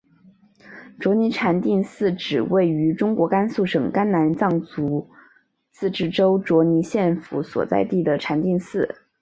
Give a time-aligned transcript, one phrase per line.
[0.99, 5.07] 卓尼禅定寺指位于中国甘肃省甘南藏族
[5.73, 8.95] 自治州卓尼县府所在地的禅定寺。